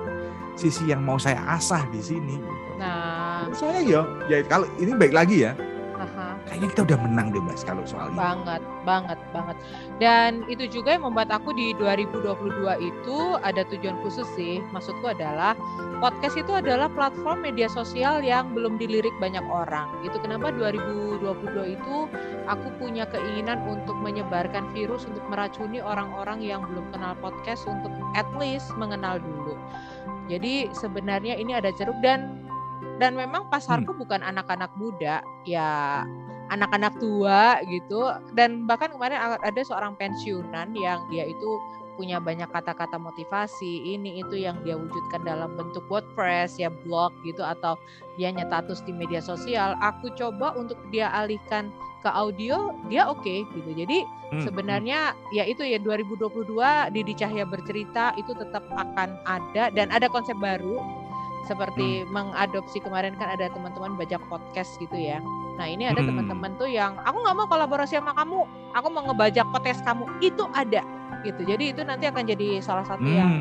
[0.58, 2.42] sisi yang mau saya asah di sini.
[2.78, 5.54] Nah, Saya ya, ya kalau ini baik lagi ya.
[6.48, 8.18] Kayaknya kita udah menang deh mas kalau soal ini.
[8.18, 9.58] banget banget banget.
[10.00, 14.64] Dan itu juga yang membuat aku di 2022 itu ada tujuan khusus sih.
[14.72, 15.60] Maksudku adalah
[16.00, 19.92] podcast itu adalah platform media sosial yang belum dilirik banyak orang.
[20.08, 20.16] Gitu.
[20.24, 21.96] Kenapa 2022 itu
[22.48, 28.28] aku punya keinginan untuk menyebarkan virus untuk meracuni orang-orang yang belum kenal podcast untuk at
[28.40, 29.60] least mengenal dulu.
[30.32, 32.48] Jadi sebenarnya ini ada ceruk dan
[32.98, 35.24] dan memang pasarku bukan anak-anak muda.
[35.48, 36.04] Ya
[36.50, 38.12] anak-anak tua gitu.
[38.34, 41.52] Dan bahkan kemarin ada seorang pensiunan yang dia itu
[41.98, 47.42] punya banyak kata-kata motivasi ini itu yang dia wujudkan dalam bentuk WordPress ya blog gitu
[47.42, 47.74] atau
[48.22, 49.74] dia nyetatus di media sosial.
[49.82, 51.74] Aku coba untuk dia alihkan
[52.06, 53.72] ke audio dia oke gitu.
[53.74, 59.72] Jadi Hmm, sebenarnya ya itu ya 2022 Didi Cahya bercerita itu tetap akan ada.
[59.72, 60.84] Dan ada konsep baru
[61.48, 65.24] seperti mengadopsi kemarin kan ada teman-teman bajak podcast gitu ya.
[65.58, 66.14] Nah ini ada Hmm.
[66.14, 68.46] teman-teman tuh yang aku nggak mau kolaborasi sama kamu,
[68.78, 70.86] aku mau ngebajak podcast kamu itu ada
[71.26, 71.42] gitu.
[71.44, 73.32] Jadi itu nanti akan jadi salah satu hmm, yang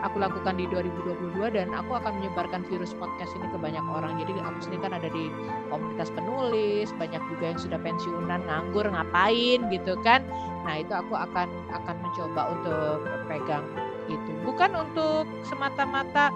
[0.00, 4.16] aku lakukan di 2022 dan aku akan menyebarkan virus podcast ini ke banyak orang.
[4.22, 5.26] Jadi aku sendiri kan ada di
[5.68, 10.22] komunitas penulis, banyak juga yang sudah pensiunan nganggur ngapain gitu kan.
[10.62, 13.66] Nah, itu aku akan akan mencoba untuk pegang
[14.06, 14.30] itu.
[14.46, 16.30] Bukan untuk semata-mata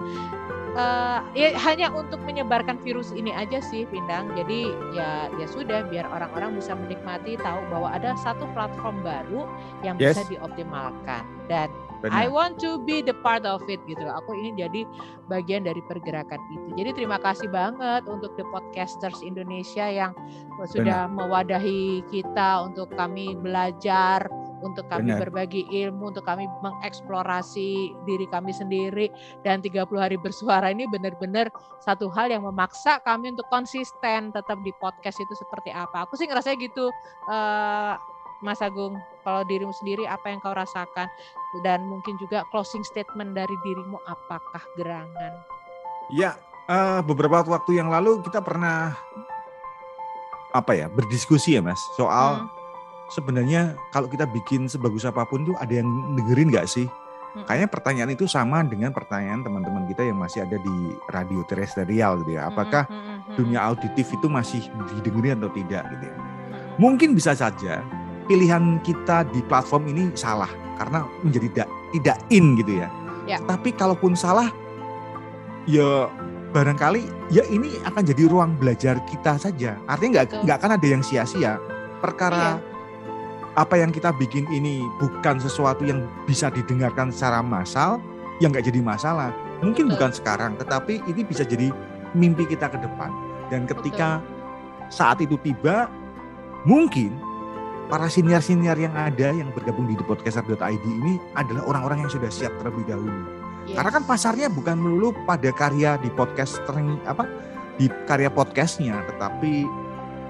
[0.77, 4.31] eh, ya hanya untuk menyebarkan virus ini aja sih Pindang.
[4.35, 9.47] Jadi ya ya sudah biar orang-orang bisa menikmati tahu bahwa ada satu platform baru
[9.83, 10.15] yang Yes.
[10.15, 11.67] bisa dioptimalkan dan
[12.01, 12.17] Benar.
[12.17, 14.01] I want to be the part of it gitu.
[14.01, 14.81] Aku ingin jadi
[15.29, 16.81] bagian dari pergerakan itu.
[16.81, 20.17] Jadi terima kasih banget untuk the podcasters Indonesia yang
[20.65, 24.25] sudah mewadahi kita untuk kami belajar,
[24.61, 25.27] untuk kami Benar.
[25.27, 29.09] berbagi ilmu, untuk kami mengeksplorasi diri kami sendiri
[29.41, 31.49] dan 30 hari bersuara ini benar-benar
[31.81, 36.05] satu hal yang memaksa kami untuk konsisten tetap di podcast itu seperti apa.
[36.05, 36.93] Aku sih ngerasa gitu
[37.29, 37.93] eh,
[38.41, 41.05] Mas Agung, kalau dirimu sendiri apa yang kau rasakan
[41.61, 45.33] dan mungkin juga closing statement dari dirimu apakah gerangan?
[46.09, 48.97] Ya, eh, beberapa waktu yang lalu kita pernah
[50.51, 52.60] apa ya berdiskusi ya mas soal Hmm.
[53.11, 56.87] Sebenarnya kalau kita bikin sebagus apa pun tuh ada yang dengerin nggak sih?
[56.87, 57.47] Mm-mm.
[57.47, 60.77] Kayaknya pertanyaan itu sama dengan pertanyaan teman-teman kita yang masih ada di
[61.11, 62.51] radio terestrial gitu ya.
[62.51, 64.63] Apakah mm-mm, mm-mm, dunia auditif itu masih
[64.95, 66.17] didengerin atau tidak gitu ya?
[66.79, 67.83] Mungkin bisa saja
[68.27, 72.87] pilihan kita di platform ini salah karena menjadi tidak tidak in gitu ya.
[73.29, 73.37] Ya.
[73.47, 74.49] Tapi kalaupun salah,
[75.69, 76.09] ya
[76.51, 79.79] barangkali ya ini akan jadi ruang belajar kita saja.
[79.87, 81.61] Artinya nggak nggak akan ada yang sia-sia.
[82.01, 82.57] Perkara
[83.59, 87.99] apa yang kita bikin ini bukan sesuatu yang bisa didengarkan secara massal,
[88.39, 89.35] yang nggak jadi masalah.
[89.59, 89.93] Mungkin Betul.
[89.99, 91.69] bukan sekarang, tetapi ini bisa jadi
[92.15, 93.11] mimpi kita ke depan.
[93.51, 94.23] Dan ketika
[94.87, 95.91] saat itu tiba,
[96.63, 97.11] mungkin
[97.91, 102.87] para senior-senior yang ada yang bergabung di thepodcaster.id ini adalah orang-orang yang sudah siap terlebih
[102.87, 103.21] dahulu.
[103.67, 103.77] Yes.
[103.77, 106.63] Karena kan pasarnya bukan melulu pada karya di podcast
[107.05, 107.27] apa
[107.75, 109.67] di karya podcastnya, tetapi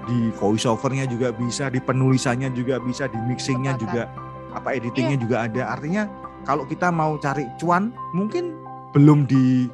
[0.04, 4.10] di voice overnya juga bisa, di penulisannya juga bisa, di mixingnya juga,
[4.50, 5.22] apa editingnya Iya.
[5.22, 5.62] juga ada.
[5.72, 6.02] Artinya
[6.42, 8.58] kalau kita mau cari cuan, mungkin
[8.90, 9.66] belum di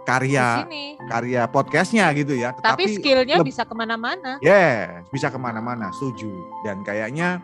[0.00, 0.84] di karya sini.
[1.06, 2.50] karya podcastnya gitu ya.
[2.50, 4.40] Tapi Tetapi skillnya leb- bisa ke mana-mana.
[4.42, 6.32] Yes, bisa ke mana-mana, setuju.
[6.66, 7.38] Dan kayaknya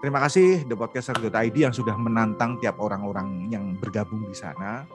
[0.00, 4.88] terima kasih The Podcaster.id yang sudah menantang tiap orang-orang yang bergabung di sana.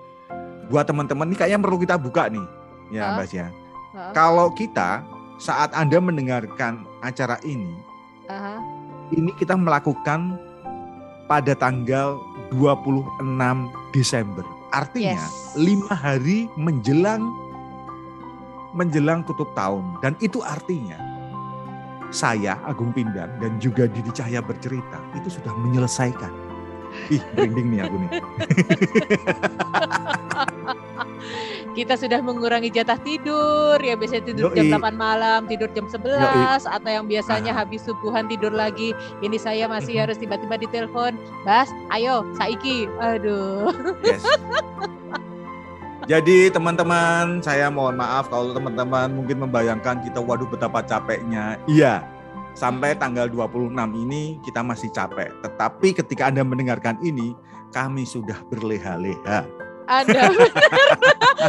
[0.68, 2.44] Buat teman-teman ini kayaknya perlu kita buka nih,
[2.92, 3.16] ya Hah?
[3.16, 3.48] Mbak ya.
[3.48, 4.12] Heeh.
[4.12, 5.02] Kalau kita
[5.40, 7.80] saat Anda mendengarkan acara ini,
[8.28, 8.60] Aha.
[9.16, 10.36] ini kita melakukan
[11.26, 12.20] pada tanggal
[12.52, 14.44] 26 Desember.
[14.70, 15.58] Artinya Yes.
[15.58, 17.26] lima hari menjelang
[18.78, 20.94] menjelang tutup tahun dan itu artinya
[22.14, 26.30] saya Agung Pindang dan juga Didi Cahya bercerita itu sudah menyelesaikan.
[27.10, 28.12] Ih, merinding nih aku nih.
[31.74, 34.74] Kita sudah mengurangi jatah tidur, ya biasanya tidur jam Yoi.
[34.76, 37.64] 8 malam, tidur jam 11 atau yang biasanya Ah.
[37.64, 38.92] habis subuhan tidur lagi.
[39.22, 40.02] Ini saya masih Mhm.
[40.04, 41.16] harus tiba-tiba ditelepon,
[41.48, 43.72] "Bas, ayo, saiki." Aduh.
[44.04, 44.26] Yes.
[46.10, 51.62] Jadi teman-teman, saya mohon maaf kalau teman-teman mungkin membayangkan kita waduh betapa capeknya.
[51.70, 52.02] Iya,
[52.58, 55.30] sampai tanggal 26 ini kita masih capek.
[55.46, 57.38] Tetapi ketika Anda mendengarkan ini,
[57.70, 59.46] kami sudah berleha-leha.
[59.90, 60.30] Ada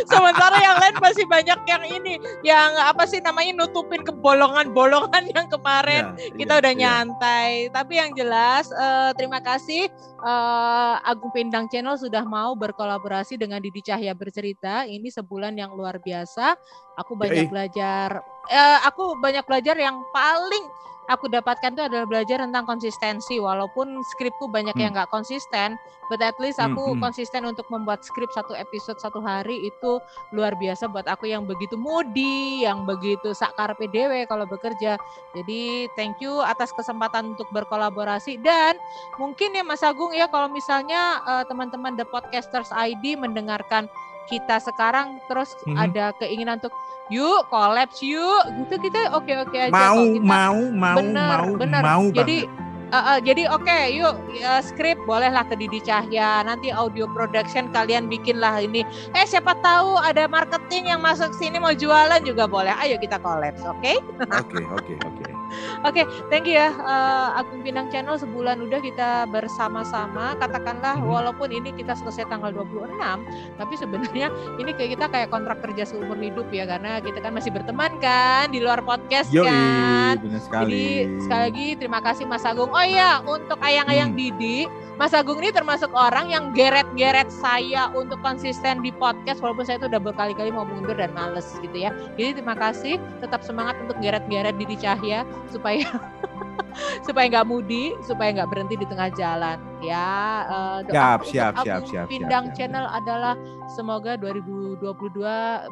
[0.09, 6.16] Sementara yang lain masih banyak yang ini, yang apa sih namanya nutupin kebolongan-bolongan yang kemarin
[6.16, 6.81] ya, kita ya, udah ya.
[6.81, 7.50] nyantai.
[7.68, 9.92] Tapi yang jelas uh, terima kasih
[10.24, 14.88] uh, Agung Pindang Channel sudah mau berkolaborasi dengan Didi Cahya bercerita.
[14.88, 16.57] Ini sebulan yang luar biasa.
[16.96, 18.09] Aku banyak ya, belajar.
[18.48, 20.64] Uh, aku banyak belajar yang paling
[21.11, 24.83] aku dapatkan itu adalah belajar tentang konsistensi walaupun skripku banyak hmm.
[24.87, 25.75] yang nggak konsisten
[26.07, 27.03] but at least aku hmm, hmm.
[27.03, 29.99] konsisten untuk membuat skrip satu episode satu hari itu
[30.31, 34.94] luar biasa buat aku yang begitu moody yang begitu sakar PDW kalau bekerja
[35.35, 38.79] jadi thank you atas kesempatan untuk berkolaborasi dan
[39.18, 43.90] mungkin ya Mas Agung ya kalau misalnya uh, teman-teman The Podcasters ID mendengarkan
[44.31, 45.75] kita sekarang terus hmm.
[45.75, 46.70] ada keinginan untuk
[47.11, 48.42] yuk kolaps yuk.
[48.64, 51.83] Gitu kita oke oke aja mau kita, mau mau bener, mau bener.
[51.83, 52.46] mau jadi
[52.90, 54.14] uh, uh, jadi oke okay, yuk
[54.46, 56.46] uh, skrip bolehlah ke Didi Cahya.
[56.46, 58.87] Nanti audio production kalian bikinlah ini.
[59.14, 62.73] Eh siapa tahu ada marketing yang masuk sini mau jualan juga boleh.
[62.79, 63.99] Ayo kita kolaps oke?
[64.31, 65.29] Oke oke oke
[65.82, 70.38] Oke, okay, thank you ya uh, Agung Pinang Channel sebulan udah kita bersama-sama.
[70.38, 71.08] Katakanlah hmm.
[71.08, 72.96] walaupun ini kita selesai tanggal 26,
[73.58, 74.28] tapi sebenarnya
[74.62, 78.50] ini kayak kita kayak kontrak kerja seumur hidup ya karena kita kan masih berteman kan
[78.50, 80.14] di luar podcast Yoi, kan.
[80.22, 80.70] Benar sekali.
[80.70, 82.70] Jadi sekali lagi terima kasih Mas Agung.
[82.70, 84.18] Oh iya, untuk ayang-ayang hmm.
[84.18, 84.58] Didi,
[85.00, 89.88] Mas Agung ini termasuk orang yang geret-geret saya untuk konsisten di podcast walaupun saya itu
[89.88, 91.88] udah berkali-kali mau mundur dan males gitu ya.
[92.20, 95.87] Jadi terima kasih, tetap semangat untuk geret-geret Didi Cahya supaya
[97.07, 99.59] supaya nggak mudi, supaya nggak berhenti di tengah jalan.
[99.81, 102.98] Ya, uh, siap, siap, siap, siap, Pindang siap, Channel siap.
[103.00, 103.35] adalah
[103.72, 104.85] semoga 2022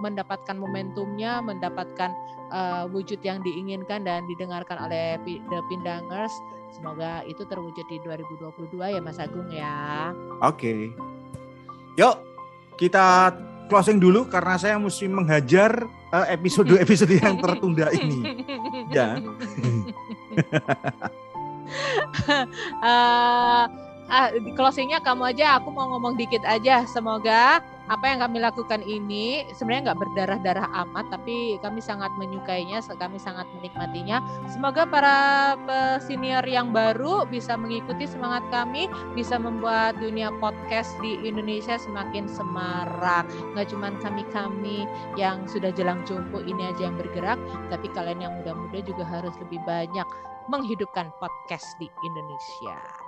[0.00, 2.10] mendapatkan momentumnya, mendapatkan
[2.50, 6.32] uh, wujud yang diinginkan dan didengarkan oleh The Pindangers.
[6.68, 10.12] Semoga itu terwujud di 2022 ya Mas Agung ya.
[10.44, 10.52] Oke.
[10.52, 10.80] Okay.
[11.98, 12.16] Yuk,
[12.78, 13.34] kita
[13.66, 18.44] closing dulu karena saya mesti menghajar uh, episode-episode yang tertunda ini.
[18.92, 19.18] ya.
[22.82, 23.66] uh,
[24.08, 26.84] uh, closingnya kamu aja, aku mau ngomong dikit aja.
[26.88, 33.16] Semoga apa yang kami lakukan ini sebenarnya nggak berdarah-darah amat, tapi kami sangat menyukainya, kami
[33.16, 34.20] sangat menikmatinya.
[34.52, 35.16] Semoga para
[36.04, 43.24] senior yang baru bisa mengikuti semangat kami, bisa membuat dunia podcast di Indonesia semakin semarak.
[43.56, 44.84] Nggak cuma kami-kami
[45.16, 47.40] yang sudah jelang jumpo ini aja yang bergerak,
[47.72, 50.04] tapi kalian yang muda-muda juga harus lebih banyak
[50.52, 53.07] menghidupkan podcast di Indonesia.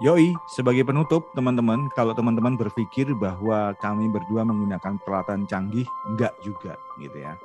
[0.00, 6.80] Yoi, sebagai penutup teman-teman, kalau teman-teman berpikir bahwa kami berdua menggunakan peralatan canggih, enggak juga
[6.96, 7.36] gitu ya.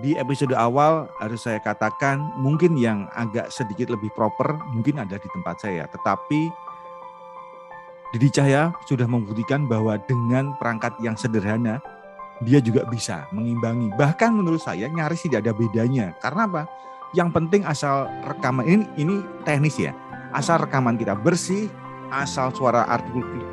[0.00, 5.28] Di episode awal harus saya katakan mungkin yang agak sedikit lebih proper mungkin ada di
[5.28, 6.48] tempat saya, tetapi
[8.16, 11.84] Didi Cahya sudah membuktikan bahwa dengan perangkat yang sederhana
[12.40, 13.92] dia juga bisa mengimbangi.
[13.92, 16.16] Bahkan menurut saya nyaris tidak ada bedanya.
[16.24, 16.62] Karena apa?
[17.12, 19.92] Yang penting asal rekaman ini ini teknis ya
[20.34, 21.70] asal rekaman kita bersih,
[22.10, 22.84] asal suara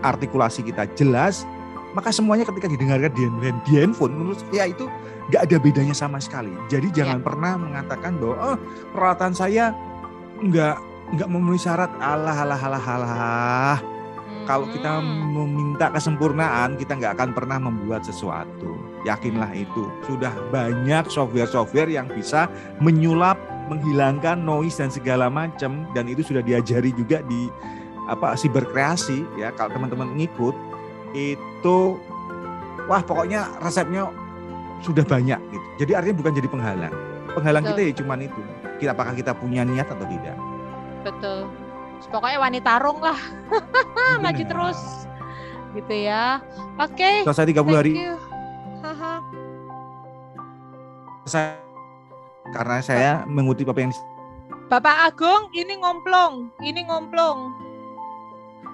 [0.01, 1.47] artikulasi kita jelas,
[1.93, 3.23] maka semuanya ketika didengarkan di,
[3.69, 4.89] di handphone menurut saya itu
[5.31, 6.51] nggak ada bedanya sama sekali.
[6.67, 7.23] Jadi jangan ya.
[7.23, 8.57] pernah mengatakan bahwa oh,
[8.91, 9.71] peralatan saya
[10.41, 10.75] nggak
[11.15, 13.77] nggak memenuhi syarat Allah Allah Allah Allah.
[14.49, 15.37] Kalau kita hmm.
[15.37, 18.73] meminta kesempurnaan, kita nggak akan pernah membuat sesuatu.
[19.05, 19.85] Yakinlah itu.
[20.05, 22.49] Sudah banyak software-software yang bisa
[22.81, 23.37] menyulap
[23.71, 27.47] menghilangkan noise dan segala macam dan itu sudah diajari juga di
[28.11, 30.51] apa siberkreasi ya kalau teman-teman ngikut
[31.15, 31.95] itu
[32.91, 34.11] wah pokoknya resepnya
[34.83, 35.65] sudah banyak gitu.
[35.85, 36.95] Jadi artinya bukan jadi penghalang.
[37.37, 37.77] Penghalang Betul.
[37.77, 38.41] kita ya cuman itu.
[38.81, 40.35] Kita apakah kita punya niat atau tidak?
[41.05, 41.47] Betul.
[42.09, 43.19] Pokoknya wanita tarung lah.
[44.25, 45.05] Maju terus.
[45.77, 46.41] Gitu ya.
[46.81, 46.97] Oke.
[46.97, 47.15] Okay.
[47.23, 47.93] Selesai 30 hari.
[51.29, 51.61] Saya
[52.49, 53.93] karena saya mengutip apa yang
[54.71, 57.51] Bapak Agung ini ngomplong, ini ngomplong.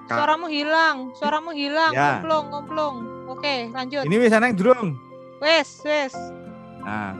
[0.08, 2.22] Suaramu hilang, suaramu hilang, ya.
[2.22, 2.94] ngomplong, ngomplong.
[3.28, 4.08] Oke, lanjut.
[4.08, 4.96] Ini wis yang durung.
[5.42, 6.14] Wes, wes.
[6.80, 7.18] Nah,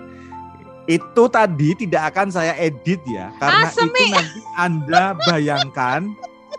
[0.88, 3.92] itu tadi tidak akan saya edit ya, karena Asemi.
[3.92, 6.00] itu nanti Anda bayangkan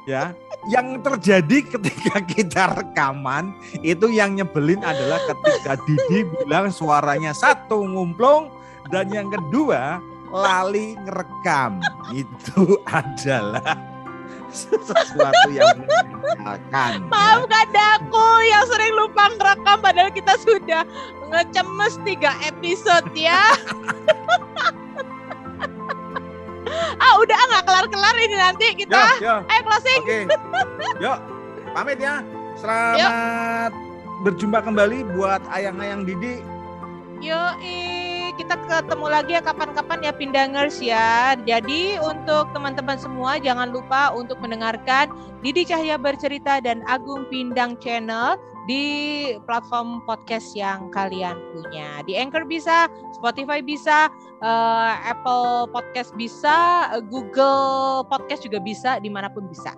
[0.05, 0.37] ya,
[0.69, 8.53] yang terjadi ketika kita rekaman itu yang nyebelin adalah ketika Didi bilang suaranya satu ngumplung,
[8.89, 10.01] dan yang kedua,
[10.33, 11.81] lali ngerekam.
[12.13, 13.77] Itu adalah
[14.49, 17.05] sesuatu yang menyenangkan.
[17.09, 18.01] Maafkan ya.
[18.01, 20.83] aku yang sering lupa ngerekam padahal kita sudah
[21.29, 23.41] ngecemes tiga episode ya.
[27.03, 29.21] ah udah nggak kelar-kelar ini nanti kita.
[29.21, 29.35] Yo, yo.
[29.53, 30.01] Ayo closing.
[30.01, 30.19] Oke.
[30.97, 31.17] Yuk,
[31.77, 32.25] pamit ya.
[32.59, 33.71] Selamat
[34.25, 36.43] berjumpa kembali buat ayang-ayang Didi.
[37.19, 38.08] Yoi,
[38.39, 41.35] kita ketemu lagi ya kapan-kapan ya Pindangers ya.
[41.43, 45.11] Jadi untuk teman-teman semua jangan lupa untuk mendengarkan
[45.43, 48.85] Didi Cahya Bercerita dan Agung Pindang Channel di
[49.43, 51.99] platform podcast yang kalian punya.
[52.07, 54.07] Di Anchor bisa, Spotify bisa,
[54.39, 59.75] uh, Apple Podcast bisa, Google Podcast juga bisa, di mana pun bisa.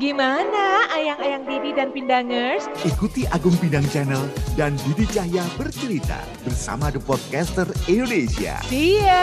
[0.00, 2.64] Gimana ayang-ayang Didi dan Pindangers?
[2.80, 4.24] Ikuti Agung Pindang Channel
[4.56, 8.56] dan Didi Cahya bercerita bersama The Podcaster Indonesia.
[8.64, 9.20] See ya!